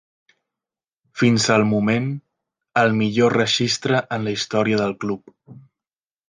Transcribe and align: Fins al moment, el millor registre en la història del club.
Fins 1.21 1.43
al 1.55 1.65
moment, 1.73 2.07
el 2.83 2.95
millor 3.03 3.37
registre 3.39 4.01
en 4.19 4.27
la 4.29 4.35
història 4.39 4.81
del 4.83 4.97
club. 5.07 5.37